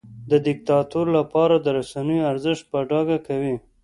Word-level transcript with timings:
د 0.31 0.33
دیکتاتور 0.47 1.05
لپاره 1.17 1.55
د 1.59 1.67
رسنیو 1.77 2.27
ارزښت 2.31 2.63
په 2.71 2.79
ډاګه 2.89 3.17
کوي. 3.27 3.55